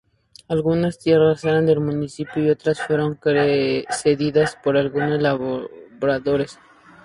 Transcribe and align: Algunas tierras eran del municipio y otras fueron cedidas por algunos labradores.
Algunas 0.47 0.97
tierras 0.97 1.43
eran 1.43 1.67
del 1.67 1.79
municipio 1.79 2.43
y 2.43 2.49
otras 2.49 2.81
fueron 2.81 3.19
cedidas 3.91 4.55
por 4.63 4.75
algunos 4.75 5.21
labradores. 5.21 6.57